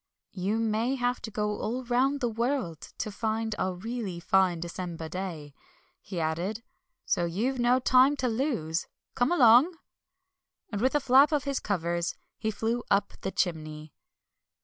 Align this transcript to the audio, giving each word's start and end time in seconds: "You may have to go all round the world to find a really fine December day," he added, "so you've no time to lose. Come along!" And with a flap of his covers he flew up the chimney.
"You 0.33 0.57
may 0.57 0.95
have 0.95 1.21
to 1.21 1.29
go 1.29 1.59
all 1.59 1.83
round 1.83 2.21
the 2.21 2.27
world 2.27 2.81
to 2.97 3.11
find 3.11 3.53
a 3.59 3.71
really 3.71 4.19
fine 4.19 4.59
December 4.59 5.07
day," 5.07 5.53
he 6.01 6.19
added, 6.19 6.63
"so 7.05 7.25
you've 7.25 7.59
no 7.59 7.77
time 7.79 8.15
to 8.15 8.27
lose. 8.27 8.87
Come 9.13 9.31
along!" 9.31 9.77
And 10.71 10.81
with 10.81 10.95
a 10.95 10.99
flap 10.99 11.31
of 11.31 11.43
his 11.43 11.59
covers 11.59 12.15
he 12.39 12.49
flew 12.49 12.81
up 12.89 13.13
the 13.21 13.29
chimney. 13.29 13.93